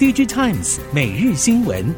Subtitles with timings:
[0.00, 1.94] DigiTimes 每日新闻，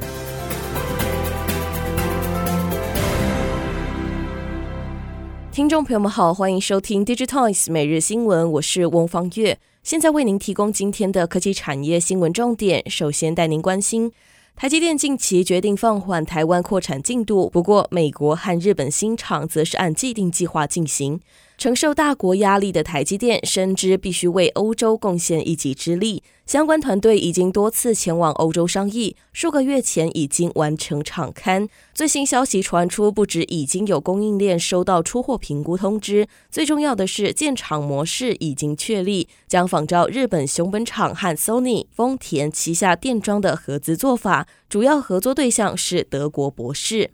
[5.53, 12.83] 听众朋友们好，欢迎收听 DigiTimes 每日新闻，我是翁方月，现在为您提供今天的科技产业新闻重点。
[12.91, 14.11] 首先带您关心。
[14.57, 21.21] 台积电近期决定放缓台湾扩产进度，不过美国和日本新厂则是按既定计划进行。
[21.63, 31.69] 承受大国压力的台积电深知必须为欧洲贡献一己之力，相关团队已经多次前往欧洲商议，数个月前已经完成场勘。
[31.95, 47.13] 最新消息传出，不止已经有供应链收到出货评估通知，最重要的是建厂模式已经确立，将仿照日本熊本厂和 Sony、丰田旗下电装的合资做法，主要合作对象是德国博世。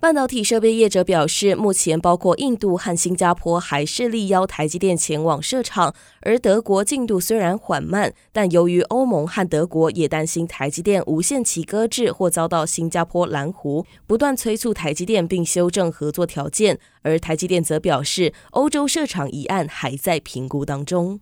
[0.00, 16.78] 半导体设备业者表示，目前包括印度和新加坡还是力邀台积电前往设厂，而德国进度虽然缓慢，但由于欧盟和德国也担心台积电无限期搁置或遭到新加坡拦湖，不断催促台积电并修正合作条件。
[17.02, 21.18] 而台积电则表示，欧洲设厂一案还在评估当中。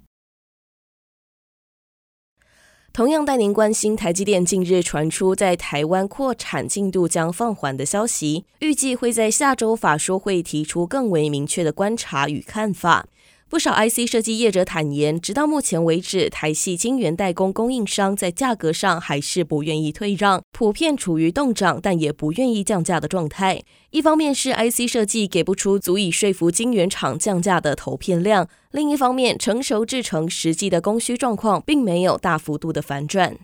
[2.96, 13.06] 同样带您关心，台积电近日传出在台湾扩产进度将放缓的消息，预计会在下周法说会提出更为明确的观察与看法。
[13.48, 23.62] 不少 IC 设计业者坦言，直到目前为止，台系晶圆代工供应商在价格上还是不愿意退让，普遍处于冻涨，但也不愿意降价的状态。
[23.90, 33.38] 一方面是 IC 设计给不出足以说服晶圆厂降价的投片量，另一方面，成熟制程实际的供需状况并没有大幅度的反转。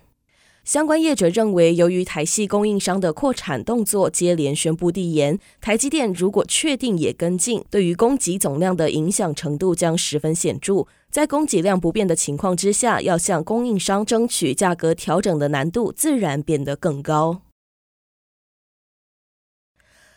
[0.65, 10.87] 相关业者认为，由于台系供应商的扩产动作接连宣布递延，台积电如果确定也跟进，对于供给总量的影响程度将十分显著。
[11.11, 17.43] 在供给量不变的情况之下，要向供应商争取价格调整的难度自然变得更高。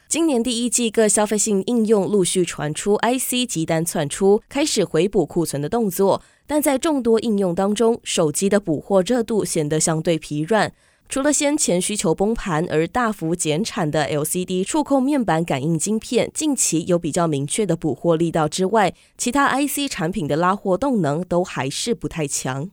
[0.07, 6.21] 今年第一季各消费性应用陆续传出 IC 急单窜出，开始回补库存的动作。
[6.45, 10.71] 但在众多应用当中，手机的补货热度显得相对疲软。
[11.09, 22.69] 除了先前需求崩盘而大幅减产的 LCD 触控面板感应晶片，近期有比较明确的补货力道之外，其他 IC 产品的拉货动能都还是不太强。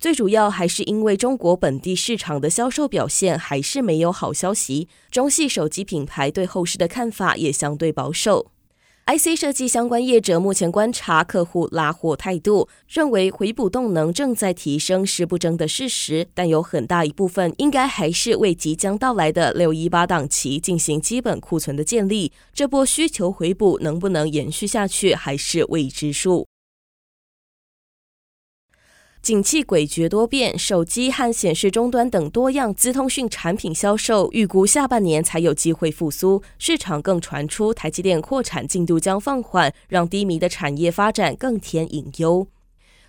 [0.00, 8.52] 最主要还是因为中国本地市场的销售表现还是没有好消息，中系手机品牌对后市的看法也相对保守。
[9.06, 22.30] IC 设计相关业者目前观察客户拉货态度，认为回补动能正在提升是不争的事实，但有很大一部分应该还是为即将到来的六一八档期进行基本库存的建立。
[22.54, 26.46] 这波需求回补能不能延续下去，还是未知数。
[29.20, 36.42] 景气诡谲多变，手机和显示终端等多样资通讯产品销售预估下半年才有机会复苏。
[36.58, 42.46] 市场更传出台积电扩产进度将放缓，让低迷的产业发展更添隐忧。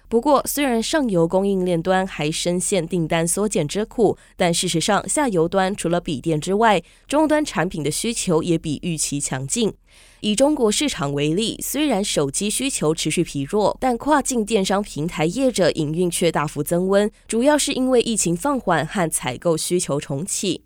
[0.09, 9.71] 不过，虽然上游供应链端还深陷订单缩减之苦，但事实上，下游端除了笔电之外，终端产品的需求也比预期强劲。
[10.21, 20.63] 以中国市场为例，虽然手机需求持续疲弱，但跨境电商平台业者营运却大幅增温，主要是因为疫情放缓和采购需求重启。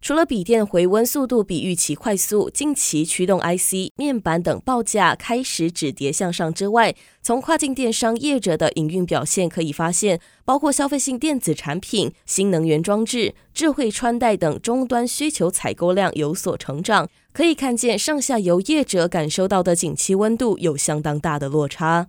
[0.00, 22.06] 除了笔电回温速度比预期快速，近期驱动 IC、面板等报价开始止跌向上之外，从跨境电商业者的营运表现可以发现，包括消费性电子产品、新能源装置、智慧穿戴等终端需求采购量有所成长，可以看见上下游业者感受到的景气温度有相当大的落差。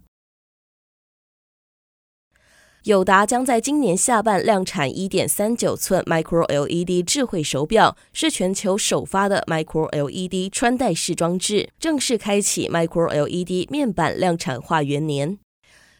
[2.87, 15.37] 友达将在今年下半量产一点三九寸 Micro LED 智慧手表，是全球首发的 Micro LED 穿戴式装置，正式开启 Micro LED 面板量产化元年。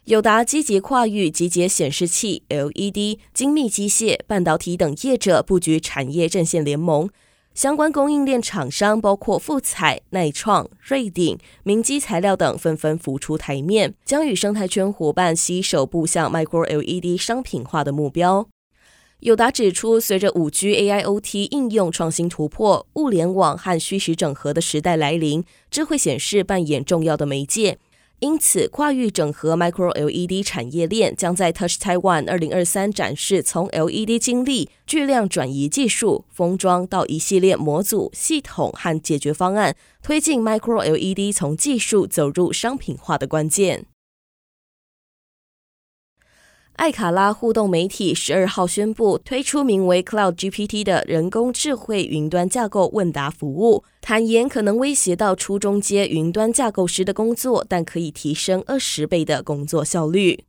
[0.05, 7.09] 友达积极跨域集结显示器、LED、精密机械、半导体等业者布局产业阵线联盟。
[7.57, 18.47] 相关供应链厂商包括富彩、耐创、瑞鼎、明基材料等纷纷浮出台面，将与生态圈伙伴携手步向 Micro LED 商品化的目标。
[19.21, 27.79] 友达指出，随着五 G AIoT 应用创新突破、物联网和虚实整合的时代来临，智慧显示扮演重要的媒介。
[28.19, 43.85] 因此，跨域整合 Micro LED 产业链将在 Touch Taiwan 二零二三展示从 LED 经历、巨量转移技术、封装到一系列模组、系统和解决方案，推进 Micro LED 从技术走入商品化的关键。
[46.77, 60.43] 艾卡拉互动媒体十二号宣布推出名为 Cloud GPT 的人工智慧云端架构问答服务，坦言可能威胁到初中阶云端架构师的工作，但可以提升二十倍的工作效率。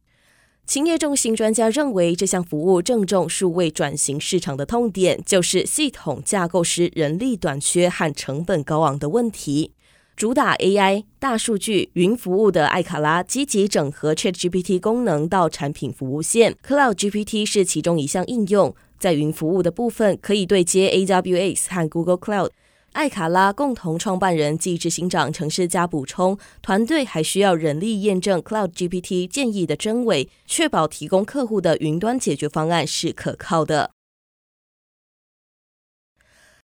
[0.66, 9.72] 勤业众信专家认为，这项服务正中数位转型市场的痛点，就是系统架构师人力短缺和成本高昂的问题。
[10.18, 18.74] 主打 AI、大数据、云服务的艾卡拉，积极整合 ChatGPT 功能到产品服务线，Cloud GPT 是其中一项应用。
[18.98, 22.50] 在云服务的部分，可以对接 AWS 和 Google Cloud。
[22.94, 33.92] 艾卡拉共同创办人暨执行长程世嘉补充，团队还需要人力验证 Cloud GPT 建议的真伪，确保提供客户的云端解决方案是可靠的。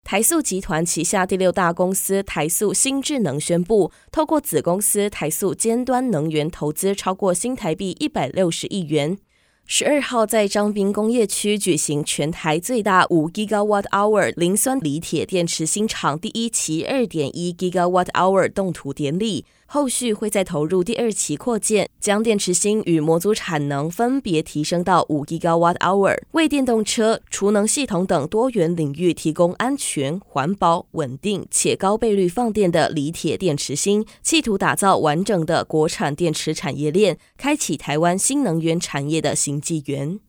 [0.04, 9.18] 台塑集团旗下第六大公司台塑新智能宣布，透过子公司台塑尖端能源投资超过新台币一百六十亿元。
[9.66, 19.46] 十二号在彰滨工业区举行全台最大五 Gigawatt Hour 磷酸锂铁电池新厂第一期二点一 Gigawatt Hour 动土典礼。
[19.74, 40.20] 后续会再投入第二期扩建，将电池芯与模组产能分别提升到五 Gigawatt Hour，为电动车、储能系统等多元领域提供安全、环保、稳定且高倍率放电的锂铁电池芯，企图打造完整的国产电池产业链，开启台湾新能源产业的新纪元。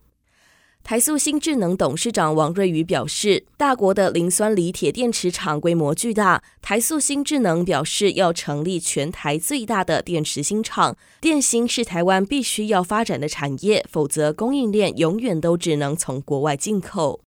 [0.84, 10.94] 台塑新智能董事长王瑞宇表示，大国的磷酸锂铁电池厂规模巨大，台塑新智能表示要成立全台最大的电池新厂。
[11.22, 17.22] 电芯是台湾必须要发展的产业，否则供应链永远都只能从国外进口。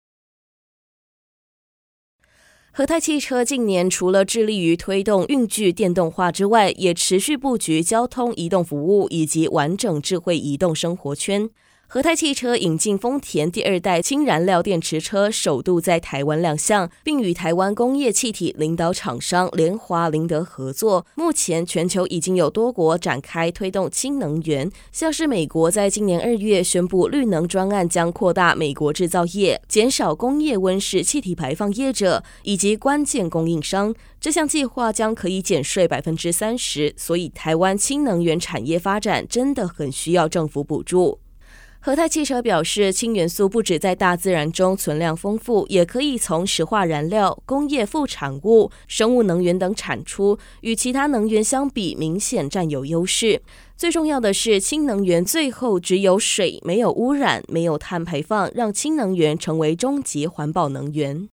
[2.73, 11.49] 和泰汽车近年除了致力于推动运具电动化之外，也持续布局交通移动服务以及完整智慧移动生活圈。
[11.87, 21.05] 和泰汽车引进丰田第二代氢燃料电池车，首度在台湾亮相，并与台湾工业气体领导厂商联华林德合作。
[21.15, 33.93] 目前，全球已经有多国展开推动氢能源，像是美国在今年二月宣布绿能专案，将扩大美国制造业，减少工业温室气体排放业者以及关键供应商。
[34.19, 41.19] 这项计划将可以减税百分之三十，所以台湾氢能源产业发展真的很需要政府补助。
[41.85, 53.39] 和泰汽车表示，氢元素不只在大自然中存量丰富，也可以从石化燃料、工业副产物、生物能源等产出，与其他能源相比，明显占有优势。
[53.77, 61.29] 最重要的是，氢能源最后只有水，没有污染，没有碳排放，让氢能源成为终极环保能源。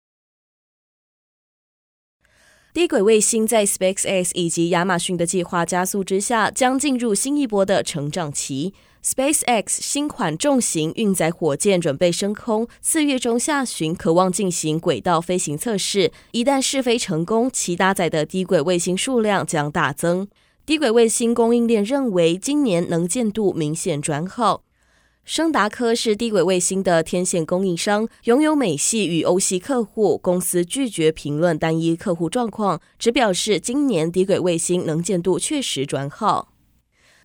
[2.74, 8.74] 低轨卫星在 SpaceX 以及亚马逊的计划加速之下，将进入新一波的成长期。
[9.03, 16.12] SpaceX 新款重型运载火箭准备升空，四月中下旬可望进行轨道飞行测试。
[16.33, 20.27] 一旦试飞成功，其搭载的低轨卫星数量将大增。
[20.68, 24.63] 低轨卫星供应链认为，今年能见度明显转好。
[25.25, 30.15] 升达科是低轨卫星的天线供应商，拥有美系与欧系客户。
[30.19, 36.50] 公司拒绝评论单一客户状况，只表示今年低轨卫星能见度确实转好。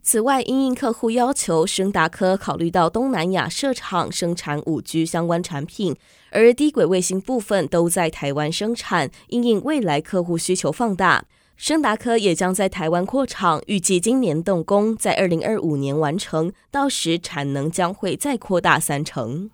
[0.09, 5.97] 此外，因应客户要求，升达科考虑到东南亚设厂生产 5G 相关产品，
[6.31, 9.11] 而低轨卫星部分都在台湾生产。
[9.27, 11.25] 因应未来客户需求放大，
[11.57, 19.51] 升达科也将在台湾扩厂，预计今年动工，在二零二五年完成，到时产能将会再扩大三成。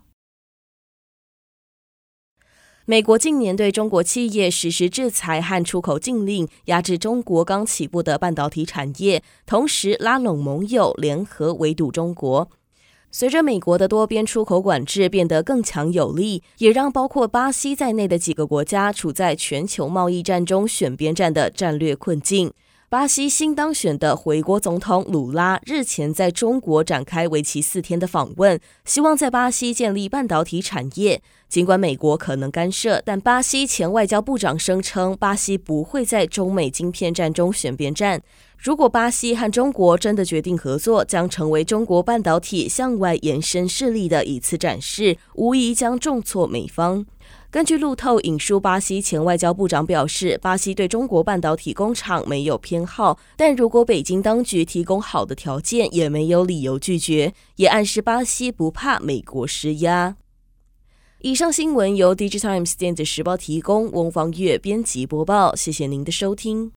[2.84, 12.50] 美国近年对中国企业实施制裁和出口禁令，压制中国刚起步的半导体产业，同时拉拢盟友联合围堵中国。
[13.12, 22.52] 随着美国的多边出口管制变得更强有力，也让包括巴西在内的几个国家处在全球贸易战中选边站的战略困境。
[22.92, 31.22] 巴西新当选的回国总统鲁拉日前在中国展开为期四天的访问，希望在巴西建立半导体产业。
[31.48, 38.20] 尽管美国可能干涉，但巴西前外交部长声称，巴西不会在中美晶片战中选边站。
[38.58, 47.06] 如果巴西和中国真的决定合作，将成为中国半导体向外延伸势力的一次展示，无疑将重挫美方。
[47.52, 57.34] 根据路透引述巴西前外交部长表示，巴西对中国半导体工厂没有偏好，但如果北京当局提供好的条件，也没有理由拒绝。
[57.56, 60.16] 也暗示巴西不怕美国施压。
[61.18, 65.54] 以上新闻由《Digital Times》电子时报》提供，翁方月编辑播报。
[65.54, 66.70] 谢谢您的收听。